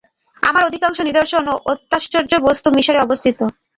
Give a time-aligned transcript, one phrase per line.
[0.43, 3.39] আমার অধিকাংশ নিদর্শন ও অত্যাশ্চর্য বস্তুসমূহ মিসরে অবস্থিত।